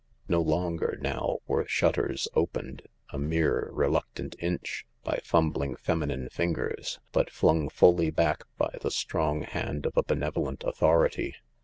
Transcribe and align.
No 0.27 0.41
longer 0.41 0.97
now 0.99 1.37
were 1.45 1.67
shutters 1.67 2.27
opened, 2.33 2.87
a 3.11 3.19
mere 3.19 3.69
reluctant 3.71 4.35
inch, 4.39 4.83
by 5.03 5.19
fumbling 5.23 5.75
feminine 5.75 6.27
fingers, 6.29 6.99
but 7.11 7.29
flung 7.29 7.69
fully 7.69 8.09
back 8.09 8.45
by 8.57 8.75
the 8.81 8.89
strong 8.89 9.41
hand 9.43 9.85
of 9.85 9.95
a 9.95 10.01
benevo 10.01 10.45
lent 10.47 10.63
authority. 10.63 11.35